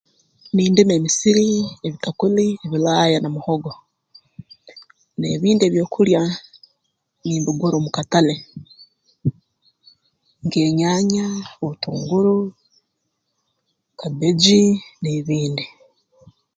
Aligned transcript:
Nindima 0.53 0.93
emisiri 0.99 1.47
ebitakuli 1.87 2.47
ebilaaya 2.65 3.17
na 3.19 3.29
muhogo 3.35 3.71
n'ebindi 5.17 5.63
ebyokulya 5.65 6.21
nimbigura 7.25 7.75
omu 7.77 7.89
katale 7.97 8.35
nk'enyaanya 10.45 11.25
obutunguru 11.63 12.37
kabbeji 13.99 14.61
n'ebindi 15.01 15.65